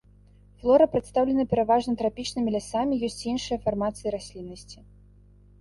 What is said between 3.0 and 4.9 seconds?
ёсць і іншыя фармацыі расліннасці.